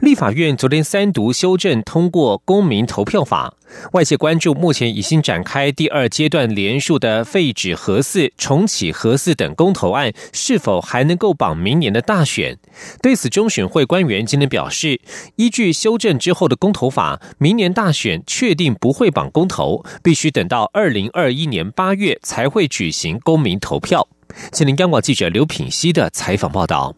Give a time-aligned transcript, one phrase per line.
[0.00, 3.54] 立法院昨天三读修正通过公民投票法。
[3.92, 12.56] 外界关注，目前已经展开第二阶段连署的废止核四、重启核四等公投案，是否还能够绑明年的大选？
[13.02, 15.00] 对此，中选会官员今天表示，
[15.36, 24.06] 依据修正之后的公投法，明年大选确定不会绑公投，必须等到二零二一年八月才会举行公民投票。
[24.52, 26.94] 请林央广记者刘品熙的采访报道。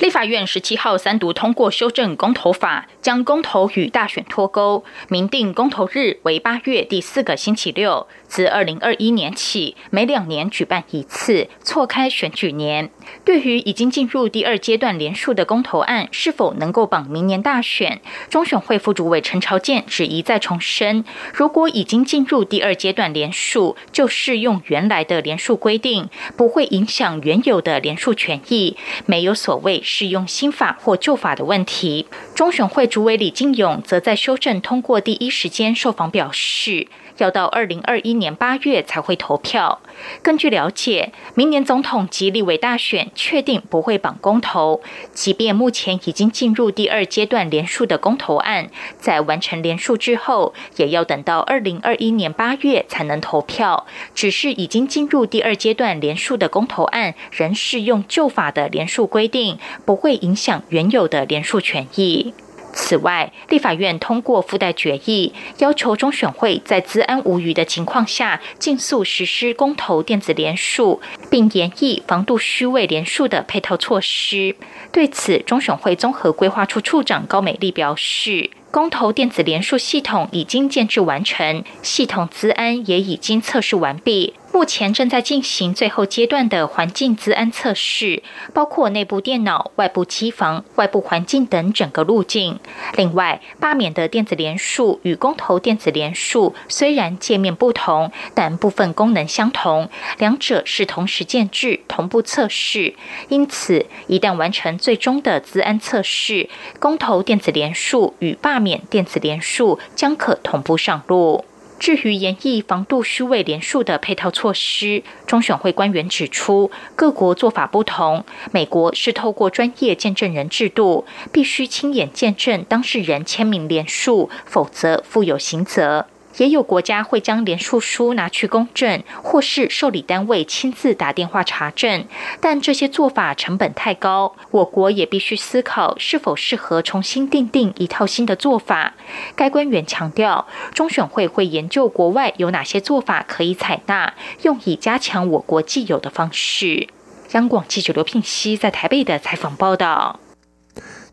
[0.00, 8.08] 立法院十七号三读通过修正公投法，将公投与大选脱钩，明定公投日为八月第四个星期六。
[8.26, 12.88] 自二零二一年起，每两年举办一次，错开选举年。
[13.24, 18.00] 对于已经进入第二阶段连署的公投案，是否能够绑明年大选？
[18.30, 21.04] 中选会副主委陈朝健只一再重申：
[21.34, 32.06] 如果已经进入第二阶段连署，就适用原来的连署规定，不会影响原有的连署权益，没有所谓适用新法或旧法的问题。
[32.32, 36.86] 中选会主委李进勇则在修正通过第一时间受访表示。
[37.20, 39.80] 要到二零二一年八月才会投票。
[40.22, 44.80] 根据了解，明年总统及立委大选确定不会绑公投，
[45.12, 53.86] 即便目前已经进入第二阶段连署的公投案，在完成连署之后，也要等到二零二一年八月才能投票。
[54.14, 62.32] 只是已经进入第二阶段连署的公投案，仍适用旧法的连署规定，不会影响原有的连署权益。
[62.72, 71.00] 此外，立法院通过附带决议，要求中选会在资安无虞的情况下，尽速实施公投电子联署，
[71.30, 74.54] 并研议防杜虚位联署的配套措施。
[74.92, 78.50] 对此，中选会综合规划处处长高美丽表示。
[78.72, 88.22] 公投电子联署系统已经建制完成，系统资安也已经测试完毕，目前正在进行最后阶段的环境资安测试，
[88.52, 92.58] 包括内部电脑、外部机房、外部环境等整个路径。
[92.96, 99.88] 另外，罢免的电子联署与公投电子联署虽然界面不同，但部分功能相同，
[100.18, 102.94] 两者是同时建制、同步测试。
[103.28, 111.44] 因此，一旦完成最终的资安测试，公投电子联署与罢免电子联署将可同步上路。
[111.80, 118.22] 至于严议防杜虚伪联署的配套措施，中选会官员指出，各国做法不同。
[118.52, 126.06] 美国是透过专业见证人制度，必须亲眼见证当事人签名联署，否则负有刑责。
[126.36, 132.06] 也有国家会将联署书拿去公证，或是受理单位亲自打电话查证，
[132.40, 138.94] 但这些做法成本太高，我国也必须思考是否适合重新订定一套新的做法。
[139.34, 146.88] 该官员强调，中选会会研究国外有哪些做法可以采纳，用以加强我国既有的方式。
[147.32, 150.18] 央广记者刘聘熙在台北的采访报道。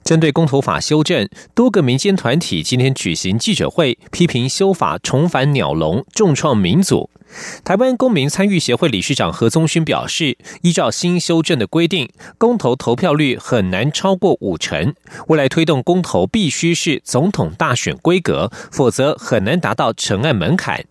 [0.07, 7.09] 针对公投法修正，多个民间团体今天举行记者会，批评修法重返鸟笼，重创民主。
[7.65, 14.93] 台湾公民参与协会理事长何宗勋表示，依照新修正的规定，公投投票率很难超过五成。
[15.27, 20.85] 未来推动公投必须是总统大选规格，否则很难达到成案门槛。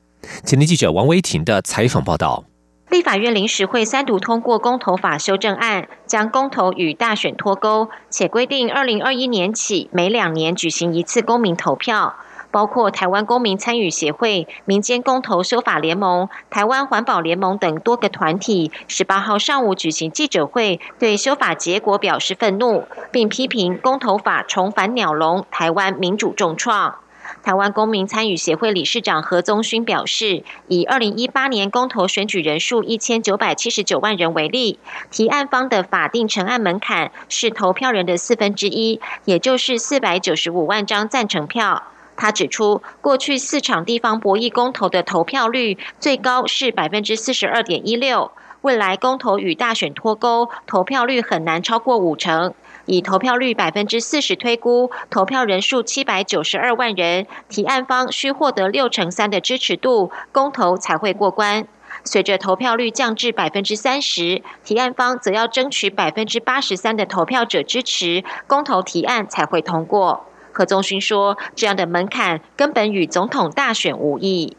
[0.44, 2.44] 前天记者王维婷的采访报道。
[2.88, 12.14] 立法院临时会三读通过公投法修正案，将公投与大选脱钩，且规定二零二一年起每两年举行一次公民投票。
[12.52, 26.94] 包括台湾公民参与协会、民间公投修法联盟、台湾环保联盟等多个团体，十八号上午举行记者会，对修法结果表示愤怒，并批评公投法重返鸟笼，台湾民主重创。
[27.42, 34.78] 台湾公民参与协会理事长何宗勋表示，以二零一八年公投选举人数一千九百七十九万人为例，
[35.10, 41.84] 提案方的法定成案门槛是投票人的四分之一，也就是四百九十五万张赞成票。
[42.16, 48.32] 他指出，过去四场地方博弈公投的投票率最高是百分之四十二点一六，
[48.62, 52.54] 未来公投与大选脱钩，投票率很难超过五成。
[52.86, 61.66] 以投票率百分之四十推估，投票人数七百九十二万人，提案方需获得六成三的支持度，公投才会过关。
[62.04, 70.26] 随着投票率降至百分之三十，提案方则要争取百分之八十三的投票者支持，公投提案才会通过。
[70.52, 74.56] 何宗勋说：“这样的门槛根本与总统大选无异。”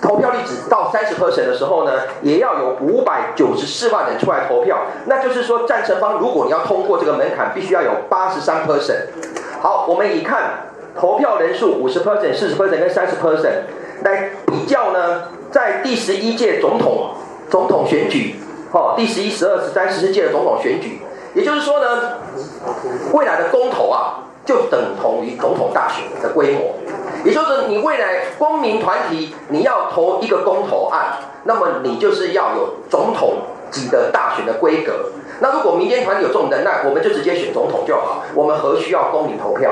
[0.00, 1.92] 投票率只到三十 percent 的时候呢，
[2.22, 4.78] 也要有五百九十四万人出来投票。
[5.06, 9.08] 那就是说，赞成方如果你要通过这个门槛，必须要有八十三 percent。
[9.60, 13.64] 好，我们以看投票人数五十 percent、四十 percent 跟三十 percent
[14.04, 17.10] 来比较呢，在第十一届总统
[17.50, 18.36] 总统选举，
[18.72, 21.02] 哦，第十一、十二、十三、十四届的总统选举，
[21.34, 22.18] 也就是说呢，
[23.12, 26.74] 未来的公投啊，就等同于总统大选的规模。
[27.22, 35.10] 也就是你未来公民团体你要投一个公投案，那么你就是要有总统级的大选的规格。
[35.40, 39.70] 那如果民间团体有这种能耐，我们就直接选总统就好，我们何需要公民投票？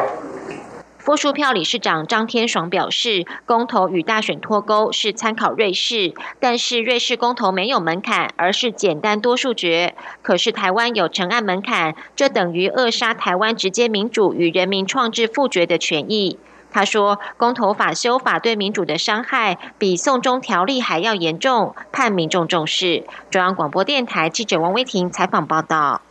[1.06, 9.94] 波数票理事长张天爽表示，公投与大选脱钩是参考瑞士，但是瑞士公投没有门槛，而是简单多数决。
[10.20, 16.40] 可是台湾有成案门槛，这等于扼杀台湾直接民主与人民创制复决的权益。
[16.72, 23.04] 他说，公投法修法对民主的伤害比送中条例还要严重，盼民众重视。
[23.30, 26.02] 中央广播电台记者王威婷采访报道。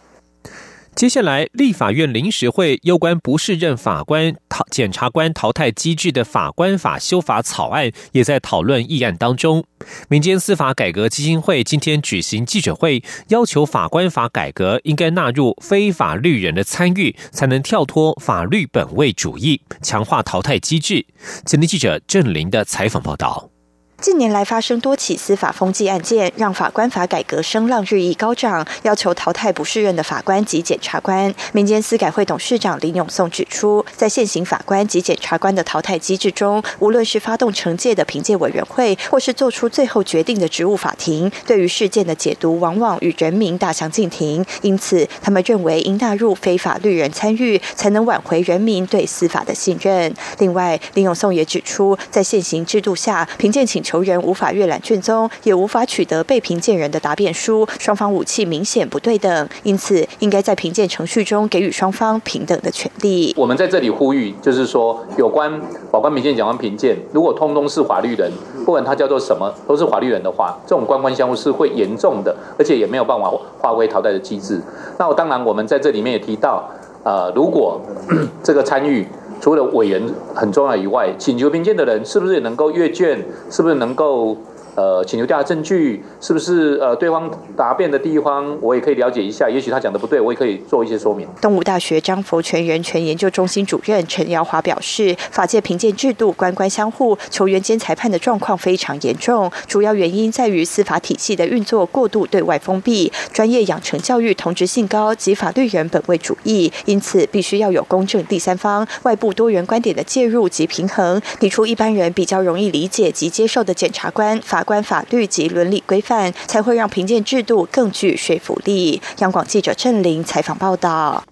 [0.96, 4.34] 接下来，立法院临时会有关不适任法官
[4.70, 9.64] 检察官淘汰机制的法官法修法草案，也在讨论议案当中。
[10.10, 21.06] 民间司法改革基金会今天举行记者会，要求法官法改革应该纳入非法律人的参与，才能跳脱法律本位主义，强化淘汰机制。
[21.46, 23.55] 前天记者郑林的采访报道。
[24.02, 31.34] 近年来发生多起司法风纪案件，让法官法改革声浪日益高涨，要求淘汰不适任的法官及检察官。
[31.54, 44.46] 民间司改会董事长林永颂指出，在现行法官及检察官的淘汰机制中，无论是发动惩戒的评鉴委员会，或是做出最后决定的职务法庭，对于事件的解读往往与人民大相径庭。
[44.62, 50.14] 因此，他们认为应纳入非法律人参与，才能挽回人民对司法的信任。
[50.40, 53.85] 另外，林永颂也指出，在现行制度下，评鉴请。
[53.86, 63.32] 求人无法阅览卷宗，也无法取得被评鉴人的答辩书，双方武器明显不对等，因此应该在评鉴程序中给予双方平等的权利。
[63.38, 65.62] 我们在这里呼吁，就是说，有关
[65.92, 68.32] 法官评鉴、检官评鉴，如果通通是法律人，
[68.66, 74.60] 不管他叫做什么，都是法律人的话，这种官官相护是会严重的，而且也没有办法发挥淘汰的机制。
[74.98, 76.68] 那我当然，我们在这里面也提到，
[77.04, 77.80] 呃，如果
[78.42, 79.08] 这个参与。
[79.42, 80.02] 除了委员
[80.34, 83.24] 很重要以外，请求评鉴的人是不是能够阅卷？
[83.50, 84.38] 是不是能够？
[84.76, 89.50] 呃，请求调查证据是不是呃对方答辩的地方，我也可以了解一下。
[89.50, 91.26] 也许他讲的不对，我也可以做一些说明。
[91.42, 99.50] 东吴大学张佛全人权研究中心主任陈耀华表示，法界评鉴制度官官相护，球员兼裁判的状况非常严重。
[99.66, 114.65] 主要原因在于司法体系的运作过度对外封闭，专业养成教育同质性高及法律人本位主义，因此必须要有公正第三方、外部多元观点的介入及平衡，提出一般人比较容易理解及接受的检察官法。
[114.66, 119.02] 关法律及伦理规范，才会让评鉴制度更具说服力。
[119.20, 121.24] 央广记者郑玲采访报道。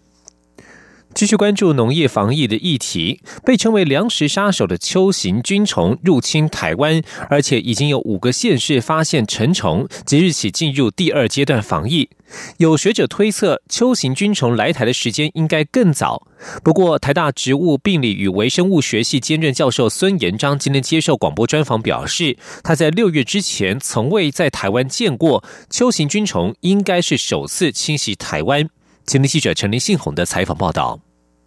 [1.14, 12.10] 继续关注农业防疫的议题，被称为粮食杀手的秋形菌虫入侵台湾，而且已经有五个县市发现成虫，即日起进入第二阶段防疫。
[12.58, 16.28] 有学者推测，秋形菌虫来台的时间应该更早。
[16.64, 28.68] 不过，台大植物病理与微生物学系兼任教授孙延章今天接受广播专访表示，他在六月之前从未在台湾见过秋形菌虫，应该是首次侵袭台湾。
[29.06, 31.00] 前天记者陈林信宏的采访报道。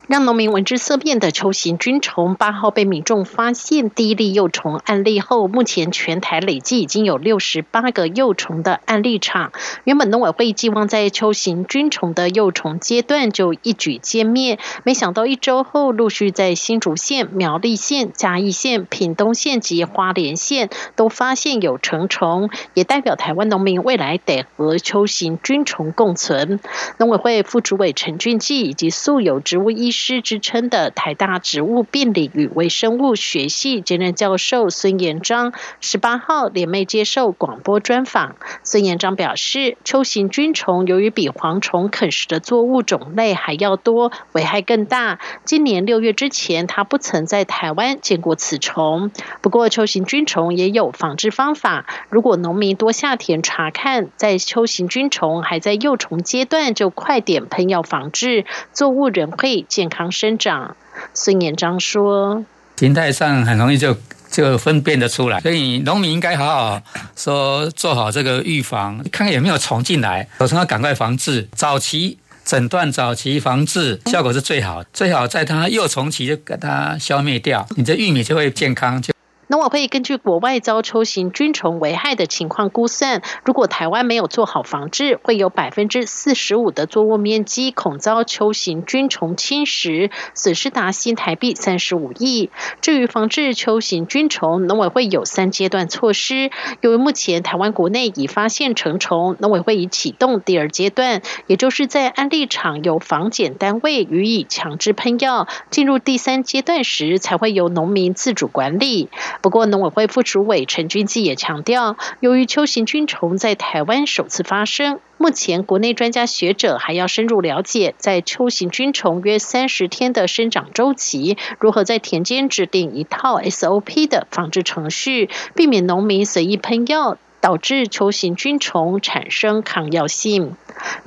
[0.07, 9.51] 让农民闻之色变的球形菌虫，八号被民众发现第一例幼虫案例后，目前全台累计已经有六十八个幼虫的案例场。
[9.83, 26.61] 原本农委会寄望在球形菌虫的幼虫阶段就一举歼灭，没想到一周后，陆续在新竹县、苗栗县、嘉义县、屏东县及花莲县都发现有成虫，也代表台湾农民未来得和球形菌虫共存。
[26.97, 29.96] 农委会副主委陈俊基以及素有植物医。
[29.97, 38.37] 师之称的台大植物病理与微生物学系兼任教授孙延章，十八号联袂接受广播专访。
[38.63, 45.19] 孙延章表示，秋形菌虫由于比蝗虫啃食的作物种类还要多，危害更大。
[45.47, 49.11] 今年六月之前，他不曾在台湾见过此虫。
[49.41, 51.87] 不过，秋形菌虫也有防治方法。
[52.11, 59.86] 如果农民多下田查看，在秋形菌虫还在幼虫阶段，就快点喷药防治，作物仍会健。
[59.87, 60.77] 健康生长，
[61.15, 62.45] 孙延章说
[62.77, 63.97] ：“形态上很容易就
[64.29, 66.83] 就分辨得出来，所以农民应该好好
[67.15, 79.15] 说做好这个预防，看看有没有虫进来，有虫要赶快防治，早期诊断、早期防治效果是最好，最好在它幼虫期就给它消灭掉，你的玉米就会健康。”就
[79.49, 92.51] 农委会根据国外遭抽型菌虫危害的情况估算，如果台湾没有做好防治，会有百分之四十五的作物面积恐遭抽型菌虫侵蚀，损失达新台币三十五亿。
[92.81, 96.51] 至于防治抽型菌虫，农委会有三阶段措施。
[96.81, 105.47] 由于目前台湾国内已发现成虫，农委会已启动第二阶段，也就是在安利场由防检单位予以强制喷药。
[105.71, 109.09] 进入第三阶段时，才会由农民自主管理。
[109.47, 130.57] 不过，农委会副主委陈君基也强调，由于秋形菌虫在台湾首次发生，目前国内专家学者还要深入了解，在秋形菌虫约三十天的生长周期，如何在田间制定一套 SOP 的防治程序，避免农民随意喷药，导致秋形菌虫产生抗药性。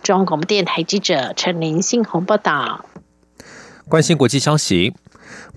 [0.01, 2.85] 中央广播电台记者陈林信宏报道。
[3.89, 4.93] 关心国际消息。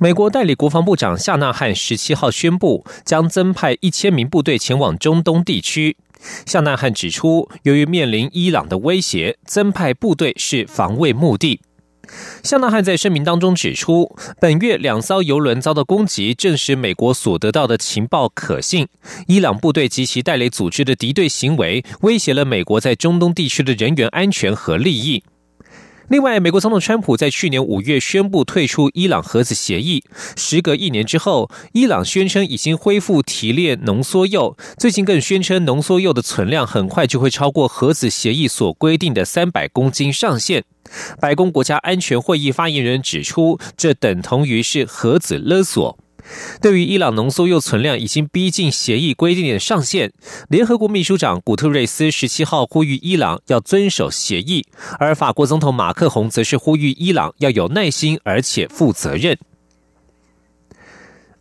[0.02, 5.96] 美国代理国防部长夏纳汉十七号宣布，将增派一千名部队前往中东地区。
[6.44, 11.60] 夏纳汉指出，由于面临伊朗的威胁，增派部队是防卫目的。
[12.42, 18.88] 夏纳汉在声明当中指出，本月两艘油轮遭到攻击，证实美国所得到的情报可信。
[19.28, 25.22] 伊朗部队及其代理组织的敌对行为，威胁了美国在中东地区的人员安全和利益。
[26.12, 30.04] 另外，美国总统川普在去年五月宣布退出伊朗核子协议。
[30.36, 40.62] 时隔一年之后，伊朗宣称已经恢复提炼浓缩铀，最近更宣称浓缩铀的存量很快就会超过核子协议所规定的三百公斤上限。
[41.18, 45.98] 白宫国家安全会议发言人指出，这等同于是核子勒索。
[46.60, 50.12] 对于伊朗浓缩铀存量已经逼近协议规定的上限，
[50.48, 54.64] 联合国秘书长古特瑞斯十七号呼吁伊朗要遵守协议，
[54.98, 59.36] 而法国总统马克宏则是呼吁伊朗要有耐心而且负责任。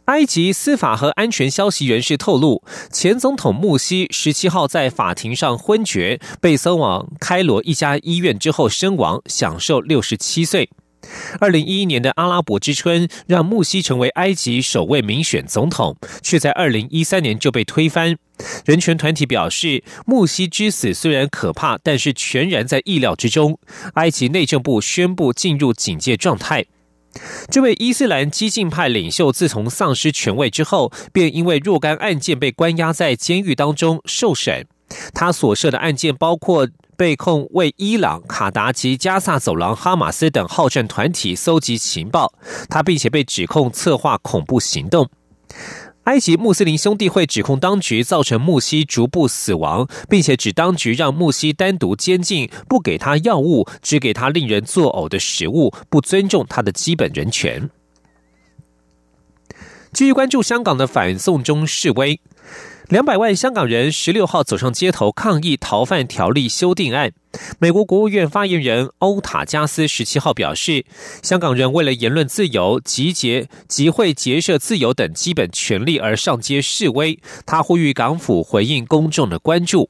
[0.06, 10.70] 埃及司法和安全消息人士透露，前总统穆西十七号在法庭上昏厥，被送往开罗一家医院之后身亡，享受六十七岁。
[11.40, 18.16] 二零一一年的阿拉伯之春让穆西成为埃及首位民选总统，却在二零一三年就被推翻。
[18.66, 23.60] 人权团体表示，穆西之死虽然可怕，但是全然在意料之中。
[23.96, 26.66] 埃及内政部宣布进入警戒状态。
[27.50, 34.68] 这位伊斯兰激进派领袖自从丧失权位之后，便因为若干案件被关押在监狱当中受审。
[35.14, 36.68] 他所涉的案件包括。
[37.02, 42.32] 被控为伊朗、卡达及加萨走廊、哈马斯等好战团体搜集情报，
[42.70, 45.10] 他并且被指控策划恐怖行动。
[46.04, 57.72] 埃及穆斯林兄弟会指控当局造成穆西逐步死亡，并且指当局让穆西单独监禁，不给他药物，只给他令人作呕的食物，不尊重他的基本人权。
[59.92, 62.22] 继续关注香港的反送中示威。
[62.92, 67.14] 两百万香港人十六号走上街头抗议逃犯条例修订案。
[67.58, 70.84] 美国国务院发言人欧塔加斯十七号表示，
[71.24, 77.18] 香港人为了言论自由、集结、集会、结社自由等基本权利而上街示威。
[77.46, 79.90] 他呼吁港府回应公众的关注。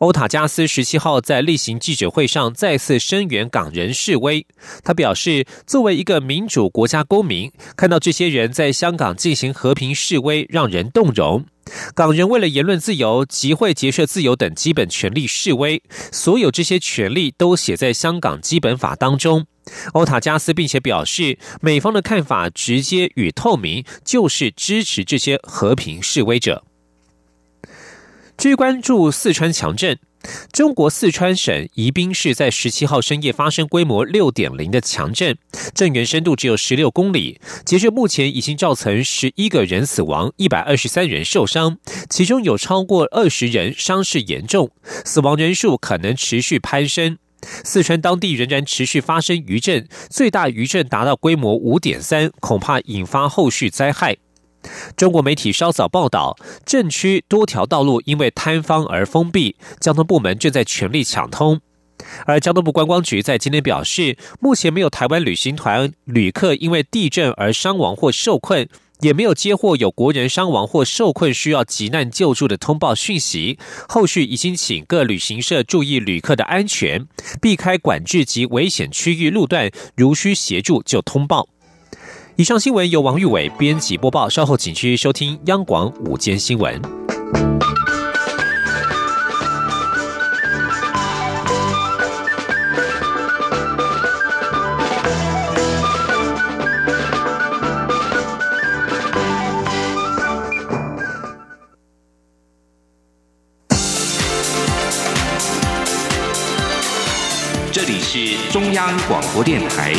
[0.00, 4.46] 欧塔加斯十七号在例行记者会上再次声援港人示威。
[4.84, 11.46] 他表示，作为一个民主国家公民，看到这些人在香港进行和平示威，让人动容。
[11.94, 15.82] 港人为了言论自由、集会结社自由等基本权利示威，
[16.12, 19.46] 所有这些权利都写在香港基本法当中。
[19.92, 26.64] 欧塔加斯并且表示，美方的看法直接与透明，就是支持这些和平示威者。
[28.38, 29.98] 据关注四川强震。
[30.52, 35.36] 中国四川省宜宾市在十七号深夜发生规模六点零的强震，
[35.74, 37.40] 震源深度只有十六公里。
[37.64, 41.78] 截至目前，已经造成十一个人死亡，一百二十三人受伤，
[42.10, 44.70] 其中有超过二十人伤势严重，
[45.04, 47.18] 死亡人数可能持续攀升。
[47.40, 54.16] 四川当地仍然持续发生余震，最大余震达到规模五点三，恐怕引发后续灾害。
[54.96, 61.60] 中国媒体稍早报道，震区多条道路因为坍方而封闭，交通部门正在全力抢通。
[62.26, 68.68] 而交通部观光局在今天表示，目前没有台湾旅行团旅客因为地震而伤亡或受困，
[69.00, 73.58] 也没有接获有国人伤亡或受困需要急难救助的通报讯息。
[73.88, 77.06] 后续已经请各旅行社注意旅客的安全，
[77.42, 81.48] 避开管制及危险区域路段，如需协助就通报。
[82.40, 86.80] 以上新闻由王玉伟编辑播报，稍后请继续收听央广午间新闻。
[107.72, 109.92] 这里是中央广播电台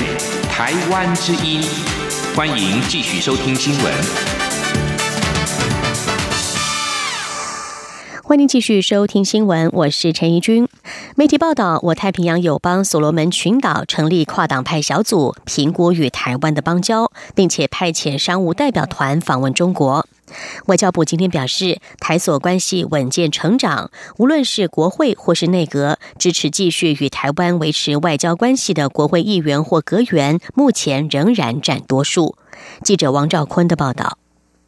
[0.50, 2.09] 台湾之音。
[2.39, 4.38] 欢迎继续收听新闻。
[8.29, 10.67] 欢迎继续收听新闻，我是陈怡君。
[11.15, 20.05] 媒体报道，我太平洋友邦所罗门群岛成立跨党派小组，评估与台湾的邦交，并且派遣商务代表团访问中国。
[20.67, 32.36] 外交部今天表示，台所关系稳健成长，无论是国会或是内阁，支持继续与台湾维持外交关系的国会议员或阁员，目前仍然占多数。
[32.83, 34.19] 记者王兆坤的报道。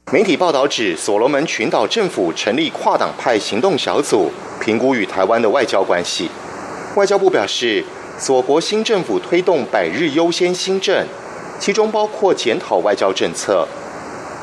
[0.10, 4.30] 媒体报道指，所罗门群岛政府成立跨党派行动小组，
[4.60, 6.30] 评估与台湾的外交关系。
[6.96, 7.82] 外交部表示，
[8.18, 11.06] 所国新政府推动百日优先新政，
[11.60, 13.66] 其中包括检讨外交政策。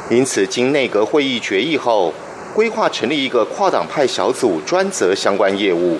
[0.09, 2.15] 因此，经内阁会议决议后，
[2.55, 5.99] 规划成立一个跨党派小组，专责相关业务。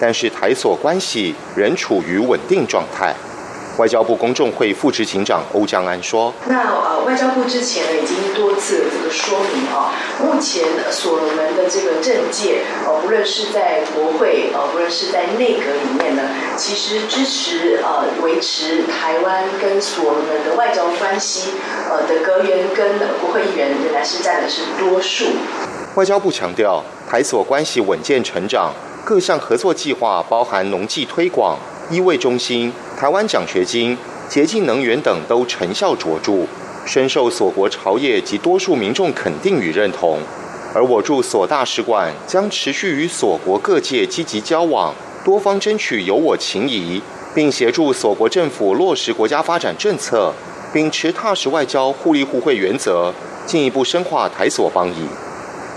[0.00, 3.12] 但是，台所关系仍处于稳定状态。
[3.76, 8.19] 外交部公众会副执行长欧江安说：“那呃，外交部之前已经
[8.60, 9.90] 次的这个说明啊，
[10.22, 16.22] 目前所罗门的这个政界，呃，不论是在国会，呃，不论是在内阁里面呢，
[16.56, 21.52] 其实支持呃维持台湾跟所罗门的外交关系，
[21.88, 25.24] 呃的阁员跟国会议员仍然是占的是多数。”
[25.96, 28.72] 外交部强调，台所关系稳健成长，
[29.04, 31.58] 各项合作计划包含农技推广、
[31.90, 32.72] 医卫中心。
[32.98, 33.96] 台湾奖学金、
[34.28, 36.46] 洁净能源等都成效卓著，
[36.92, 40.18] 深受所国朝野及多数民众肯定与认同。
[40.74, 44.92] 而我驻所大使馆将持续与所国各界积极交往，
[45.24, 47.00] 多方争取有我情谊，
[47.32, 50.34] 并协助所国政府落实国家发展政策，
[50.72, 53.14] 秉持踏实外交、互利互惠原则，
[53.46, 55.06] 进一步深化台所邦谊。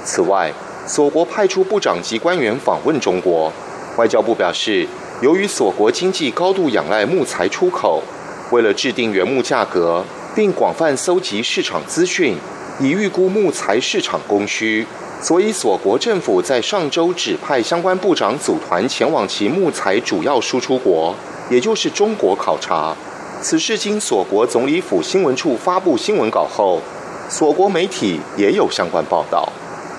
[0.03, 0.51] 此外，
[0.87, 3.53] 所国派出部长级官员访问中国，
[3.97, 4.87] 外交部表示。
[5.21, 8.03] 由于所国经济高度仰赖木材出口，
[8.51, 10.03] 为了制定原木价格，
[10.35, 12.35] 并广泛搜集市场资讯，
[12.79, 14.85] 以预估木材市场供需，
[15.21, 21.15] 所以所国政府在上周指派相关部长组团前往其木材主要输出国，
[21.49, 22.95] 也就是中国考察。
[23.41, 26.81] 此事经所国总理府新闻处发布新闻稿后，
[27.29, 29.47] 所国媒体也有相关报道。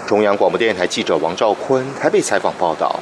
[0.07, 2.99] 中央广播电台记者王兆坤台北采访报道。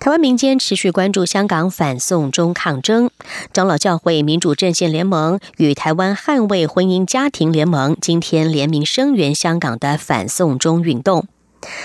[0.00, 3.10] 台湾民间持续关注香港反送中抗争，
[3.52, 11.26] 长老教会民主阵线联盟与台湾捍卫婚姻家庭联盟今天联名声援香港的反送中运动。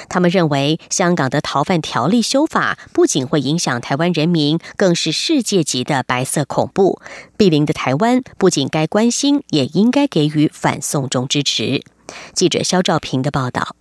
[0.08, 7.01] 他们认为，香港的逃犯条例修法不仅会影响台湾人民，更是世界级的白色恐怖。
[7.36, 11.84] 毗邻的台湾不仅该关心，也应该给予反送中支持。
[12.34, 13.75] 记者肖兆平的报道。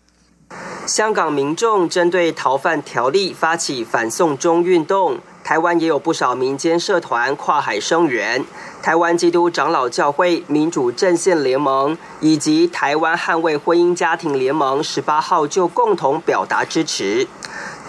[0.87, 8.45] 香港民众针对逃犯条例发起反送中运动，台湾也有不少民间社团跨海声援。
[8.83, 17.27] 台湾基督长老教会民主阵线联盟以及台湾捍卫婚姻家庭联盟十八号就共同表达支持。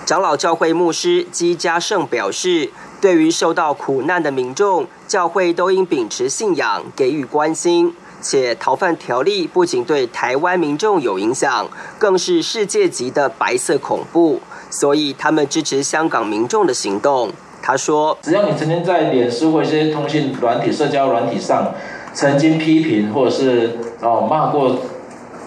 [0.06, 7.94] 长老教会牧师基家胜表示，对于受到苦难的民众，教会都应秉持信仰，给予关心。
[8.26, 11.68] 且逃犯条例不仅对台湾民众有影响，
[12.00, 17.32] 更是世界级的白色恐怖，所以他们支持香港民众的行动。
[17.62, 21.72] 他说：“只要你曾经在脸书或一些通讯软体、社交软体上
[22.16, 24.76] 曾经批评或者是哦骂过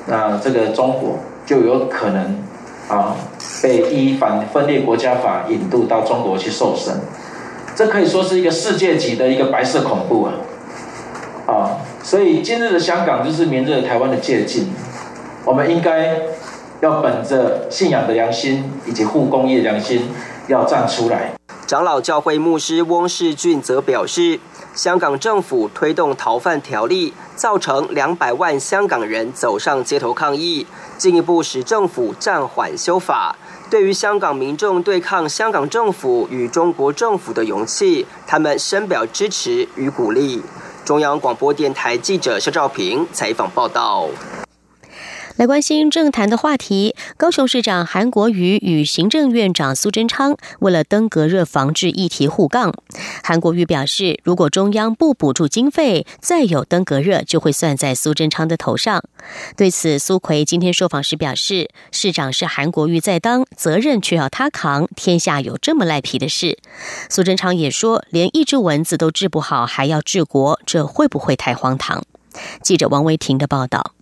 [0.08, 2.44] 啊这个中国，就有可能
[2.88, 3.16] 啊
[3.60, 6.94] 被依反分裂国家法引渡到中国去受审。
[7.74, 10.32] 这可以说是一个世界级的一个白色恐怖啊
[11.46, 11.76] 啊！”
[12.08, 14.64] 所以今日的香港就是明日台湾的借鉴，
[15.44, 16.16] 我们应该
[16.80, 20.08] 要本着信仰的良心以及护公益良心，
[20.46, 21.34] 要站出来。
[21.66, 24.40] 长老教会牧师翁世俊则表示，
[24.72, 30.66] 香港政府推动逃犯条例，造成两百万香港人走上街头抗议，
[30.96, 33.36] 进一步使政府暂缓修法。
[33.68, 40.40] 对于香港民众对抗香港政府与中国政府的勇气，他们深表支持与鼓励。
[40.88, 44.08] 中央广播电台记者肖兆平采访报道。
[45.38, 52.74] 来关心政坛的话题，高雄市长韩国瑜与行政院长苏贞昌为了登革热防治议题互杠。
[53.22, 59.04] 韩国瑜表示，如果中央不补助经费，再有登革热就会算在苏贞昌的头上。
[59.56, 66.58] 对此，苏奎今天受访时表示，市长是韩国瑜在当，责任却要他扛，天下有这么赖皮的事。
[67.08, 72.02] 苏贞昌也说，连一只蚊子都治不好，还要治国，这会不会太荒唐？
[72.60, 73.92] 记者王维婷的报道。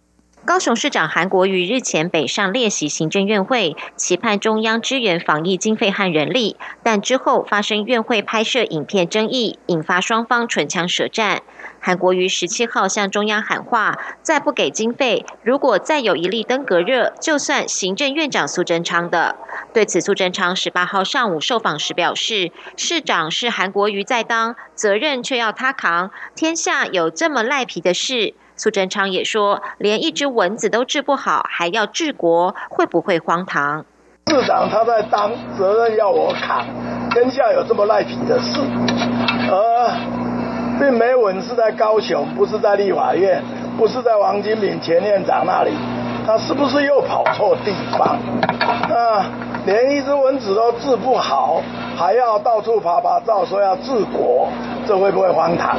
[0.47, 11.43] 高雄市长韩国瑜日前北上列席行政院会，期盼中央支援防疫经费和人力，但之后发生院会拍摄影片争议，引发双方唇枪舌战。
[11.81, 19.35] 韩国瑜十七号向中央喊话，再不给经费，如果再有一例登革热，就算行政院长苏贞昌的。
[19.75, 28.35] 对此，苏贞昌十八号上午受访时表示，市长是韩国瑜在当，责任却要他扛，天下有这么赖皮的事。
[28.57, 33.85] 苏贞昌也说，连一只蚊子都治不好，还要治国，会不会荒唐？
[34.29, 36.65] 市长他在当，责任要我扛，
[37.11, 38.61] 天下有这么赖皮的事，
[39.51, 43.43] 而并没蚊是在高雄，不是在立法院，
[43.77, 45.71] 不是在王金敏前院长那里，
[46.27, 48.19] 他是不是又跑错地方？
[48.59, 49.27] 啊，
[49.67, 51.63] 连一只蚊子都治不好，
[51.97, 54.49] 还要到处爬爬照说要治国，
[54.89, 55.79] 这会不会荒唐？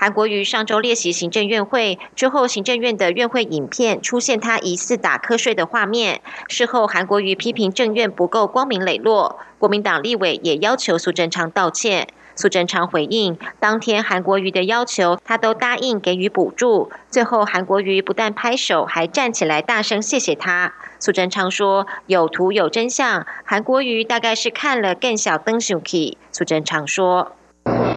[0.00, 6.20] 韩国瑜上周列席行政院会之后，行政院的院会影片出现他疑似打瞌睡的画面。
[6.46, 12.06] 事后，韩国瑜批评政院不够光明磊落，国民党立委也要求苏贞昌道歉。
[12.36, 16.92] 苏贞昌回应，当天韩国瑜的要求，他都答应给予补助。
[17.10, 20.74] 最后，韩国瑜不但拍手，还站起来大声谢谢他。
[21.00, 27.32] 苏贞昌说：“有图有真相。”韩国瑜大概是看了更小灯 s h 苏贞昌说。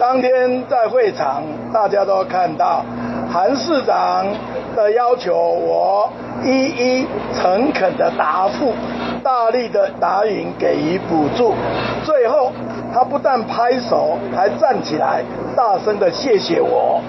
[0.01, 2.83] 当天在会场，大家都看到
[3.31, 4.25] 韩市长
[4.75, 6.11] 的要求，我
[6.43, 8.73] 一一诚恳的答复，
[9.23, 11.53] 大力的答应给予补助。
[12.03, 12.51] 最后，
[12.91, 15.23] 他不但拍手，还站起来，
[15.55, 16.99] 大声的谢谢我。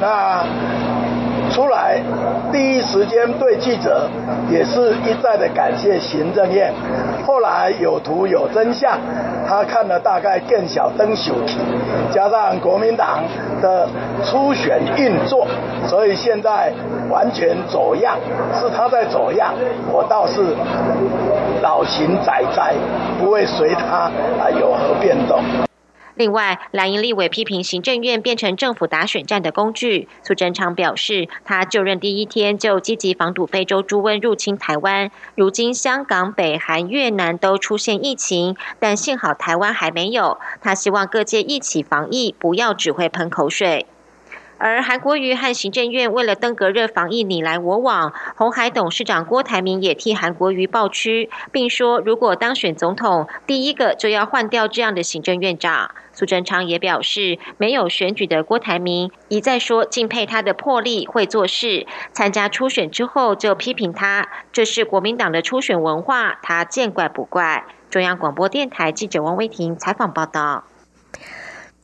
[0.00, 0.87] 那。
[1.58, 2.00] 出来，
[2.52, 4.08] 第一时间对记者
[4.48, 6.72] 也是一再的感谢行政院。
[7.26, 8.96] 后来有图有真相，
[9.44, 11.58] 他看了大概更小灯秀体，
[12.12, 13.24] 加上国民党
[13.60, 13.88] 的
[14.24, 15.48] 初选运作，
[15.88, 16.72] 所以现在
[17.10, 18.14] 完全走样，
[18.54, 19.52] 是他在走样，
[19.90, 20.40] 我倒是
[21.60, 22.72] 老秦仔仔，
[23.18, 24.04] 不会随他
[24.38, 25.42] 啊有何变动。
[26.18, 30.08] 另外，蓝营立委批评行政院变成政府打选战的工具。
[30.24, 35.12] 苏贞昌表示，他就任第一天就积极防堵非洲猪瘟入侵台湾。
[35.36, 40.38] 如今香港、北韩、越南都出现疫情，但幸好台湾还没有。
[40.60, 43.86] 他希望各界一起防疫，不要只会喷口水。
[44.58, 55.92] 而韩国瑜和行政院为了登革热防疫你来我往，红海董事长郭台铭也替韩国瑜抱屈，并说如果当选总统，第一个就要换掉这样的行政院长。
[56.12, 67.64] 苏贞昌也表示，没有选举的郭台铭一再说敬佩他的魄力、会做事，参加初选之后就批评他，这是国民党的初选文化，他见怪不怪。
[67.88, 70.64] 中央广播电台记者王威婷采访报道。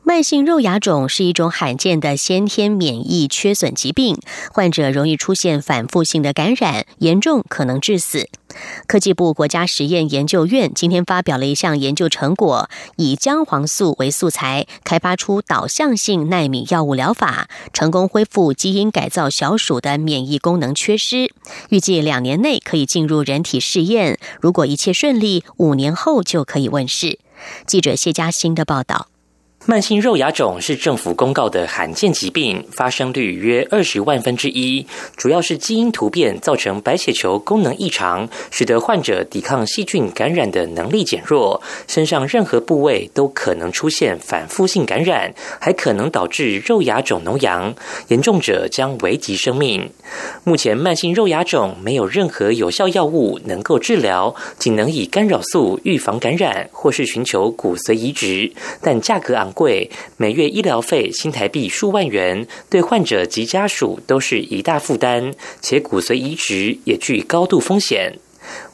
[0.06, 4.18] 慢性肉芽肿是一种罕见的先天免疫缺损疾病，
[4.52, 8.28] 患者容易出现反复性的感染，严重可能致死。
[8.86, 21.32] 科技部国家实验研究院今天发表了一项研究成果，以姜黄素为素材开发出导向性纳米药物疗法，成功恢复基因改造小鼠的免疫功能缺失。
[21.70, 27.18] 预计两年内可以进入人体试验，如果一切顺利，五年后就可以问世。
[27.66, 29.08] 记者谢佳欣的报道。
[29.66, 47.74] 慢性肉芽肿是政府公告的罕见疾病，发生率约二十万分之一，主要是基因突变造成白血球功能异常，使得患者抵抗细菌感染的能力减弱，身上任何部位都可能出现反复性感染，还可能导致肉芽肿脓疡，
[48.08, 49.90] 严重者将危及生命。
[50.44, 59.53] 目前慢性肉芽肿没有任何有效药物能够治疗，仅能以干扰素预防感染，或是寻求骨髓移植，但价格昂。
[59.54, 68.18] 贵，每月医疗费新台币数万元，对患者及家属都是一大负担，且骨髓移植也具高度风险。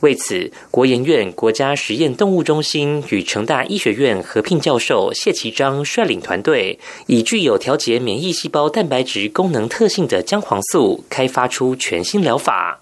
[0.00, 12.79] 为此，国研院国家实验动物中心与成大医学院合聘教授谢其章率领团队，以具有调节免疫细胞蛋白质功能特性的姜黄素，开发出全新疗法。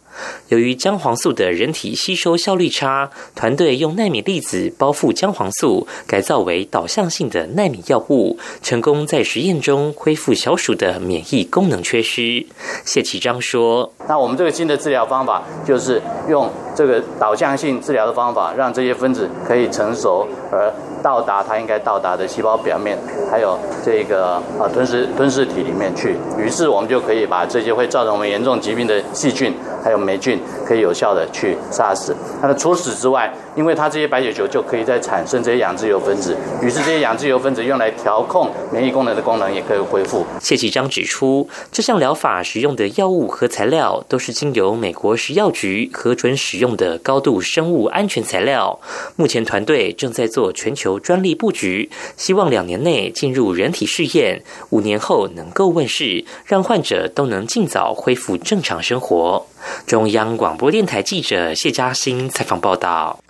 [0.48, 12.46] 由于姜黄素的人体吸收效率差，团队用纳米粒子包覆姜黄素，改造为导向性的纳米药物，成功在实验中恢复小鼠的免疫功能缺失。
[12.85, 22.98] 谢启章说：“那我们这个新的治疗方法，就是用这个导向性治疗的方法，让这些分子可以成熟而。”到达它应该到达的细胞表面，
[23.30, 32.14] 还有这个啊吞噬吞噬体里面去，于是我们就可以把这些会造成我们严重疾病的细菌还有霉菌，可以有效的去杀死。
[32.42, 40.26] 那除此之外，因为它这些白血球就可以再产生这些氧自由分子，于是这些氧自由分子用来调控免疫功能的功能也可以恢复。
[40.38, 48.78] 谢启章指出，这项疗法使用的药物和材料都是经由美国食药局核准使用的高度生物安全材料。
[49.16, 59.46] 目前团队正在做全球专利布局，希望两年内进入人体试验，五年后能够问世，让患者都能尽早恢复正常生活。
[59.87, 63.20] 中央广播电台记者谢嘉欣采访报道。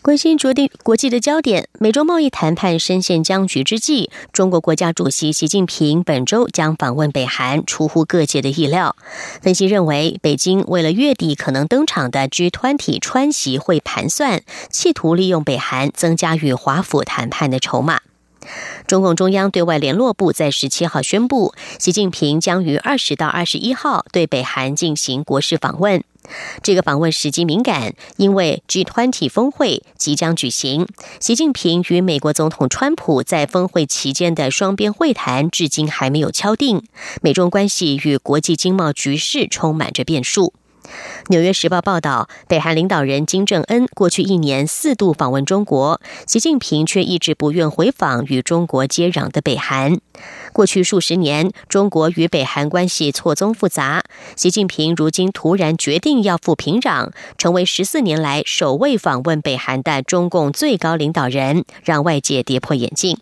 [0.00, 8.96] 关心着地国际的焦点，美中贸易谈判深陷僵局之际，中国国家主席习近平本周将访问北韩，出乎各界的意料。
[9.42, 14.40] 分析认为，北京为了月底可能登场的 G20 川习会盘算，
[14.70, 18.00] 企图利用北韩增加与华府谈判的筹码。
[18.86, 26.02] 中共中央对外联络部在十七号宣布，习近平将于二十到二十一号对北韩进行国事访问。
[26.62, 30.86] 这个访问时机敏感，因为 G20 峰会即将举行。
[31.20, 36.82] 习近平与美国总统川普在峰会期间的双边会谈至今还没有敲定，
[37.22, 40.46] 美中关系与国际经贸局势充满着变数。
[41.28, 49.98] 《纽约时报》报道，北韩领导人金正恩过去一年四度访问中国，习近平却一直不愿回访与中国接壤的北韩。
[50.52, 54.02] 过去数十年，中国与北韩关系错综复杂，
[54.34, 63.18] 习近平如今突然决定要赴平壤，成为十四年来首位访问北韩的中共最高领导人，让外界跌破眼镜。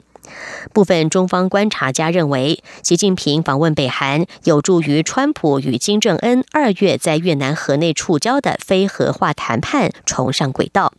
[0.72, 10.92] 部分中方观察家认为，习近平访问北韩有助于川普与金正恩二月在越南河内触礁的非核化谈判重上轨道。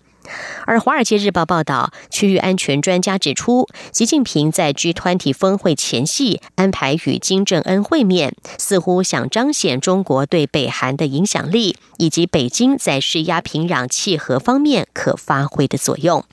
[0.65, 16.25] 而《华尔街日报》报道，区域安全专家指出，习近平在 G20 峰会前夕安排与金正恩会面，似乎想彰显中国对北韩的影响力，以及北京在施压平壤契合方面可发挥的作用。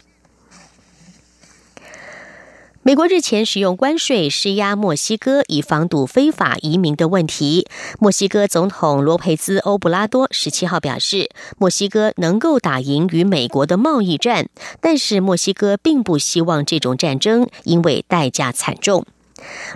[2.87, 7.67] 美国日前使用关税施压墨西哥，以防堵非法移民的问题。
[7.99, 14.51] 墨西哥总统罗佩兹·欧布拉多十七号表示，墨西哥能够打赢与美国的贸易战，
[14.83, 19.07] 但是墨西哥并不希望这种战争，因为代价惨重。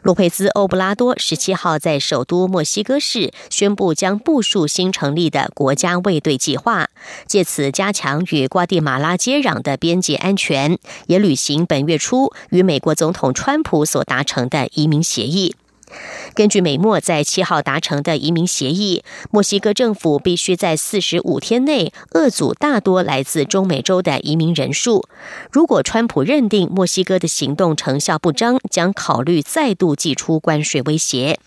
[0.02, 6.88] 洛佩兹·欧布拉多十七号在首都墨西哥市宣布，将部署新成立的国家卫队计划，
[7.26, 15.54] 借此加强与瓜地马拉接壤的边界安全，也履行本月初与美国总统川普所达成的移民协议。
[16.34, 25.08] 根据美墨在七号达成的移民协议，墨西哥政府必须在四十五天内遏阻大多来自中美洲的移民人数。
[25.50, 31.38] 如果川普认定墨西哥的行动成效不彰，将考虑再度祭出关税威胁。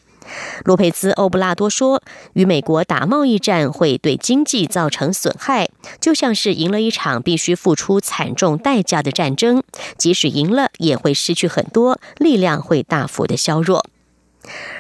[0.64, 9.64] 洛佩兹·欧布拉多说：“与美国打贸易战会对经济造成损害，就像是赢了一场必须付出惨重代价的战争，
[9.98, 13.86] 即使赢了也会失去很多，力量会大幅的削弱。”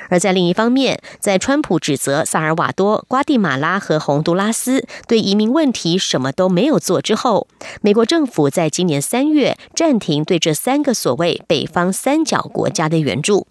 [0.09, 7.47] 而在另一方面，在川普指责萨尔瓦多、瓜地马拉和洪都拉斯对移民问题什么都没有做之后，
[7.81, 13.47] 美国政府在今年三月暂停对这三个所谓“北方三角”国家的援助。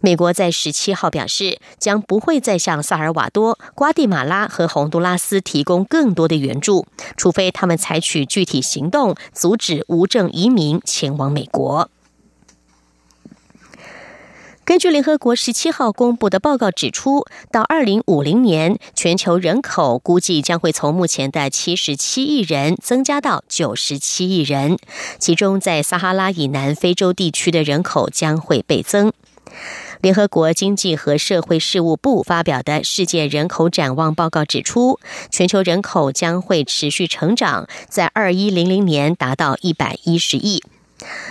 [0.00, 6.86] 美国在十七号表示，将不会再向萨尔瓦多、瓜地马拉和洪都拉斯提供更多的援助，
[7.18, 11.90] 除非他们采取具体行动，阻止无证移民前往美国。
[14.64, 24.78] 根据联合国十七号公布的报告指出，到二零五零年，全球人口估计将会从目前的七十七亿人增加到九十七亿人，
[25.18, 29.12] 其中在撒哈拉以南非洲地区的人口将会倍增。
[30.00, 40.62] 联合国经济和社会事务部发表的世界人口展望报告指出，全球人口将会持续成长，在二一零零年达到一百一十亿。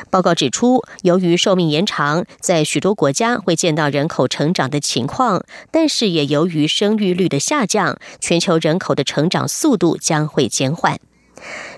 [0.10, 11.00] 报告指出，由于寿命延长，在许多国家会见到人口成长的情况，但是也由于生育率的下降，全球人口的成长速度将会减缓。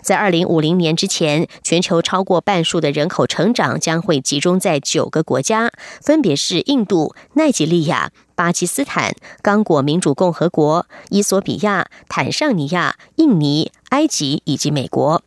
[0.02, 15.24] 在二零五零年之前，全球超过半数的人口成长将会集中在九个国家，分别是印度、奈及利亚、巴基斯坦、刚果民主共和国、伊索比亚、坦尚尼亚、印尼、埃及以及美国。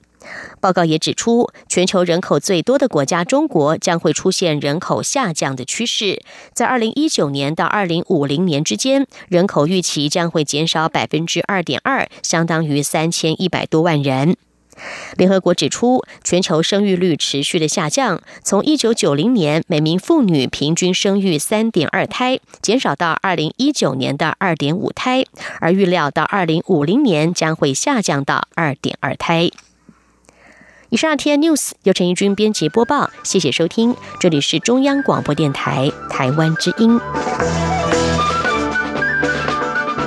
[0.61, 14.37] 报告也指出，全球人口最多的国家中国将会出现人口下降的趋势，在二零一九年到二零五零年之间，人口预期将会减少百分之二点二，相当于三千一百多万人。
[15.17, 25.25] 联合国指出，全球生育率持续的下降，从一九九零年每名妇女平均生育三点二胎，减少到二零一九年的二点五胎，
[25.61, 29.51] 而预料到二零五零年将会下降到二点二胎。
[30.97, 36.99] 以上 T N News 由陈义军编辑播报，谢谢收听，这里是中央广播电台台湾之音。